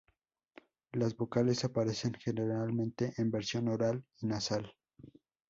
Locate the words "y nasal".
4.19-4.73